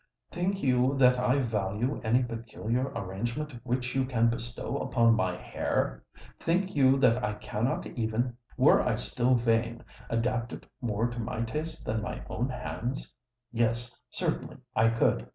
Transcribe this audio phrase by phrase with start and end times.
[0.31, 6.03] Think you that I value any peculiar arrangement which you can bestow upon my hair?
[6.39, 11.41] Think you that I cannot even, were I still vain, adapt it more to my
[11.43, 13.13] taste with my own hands?
[13.51, 15.27] Yes—certainly I could!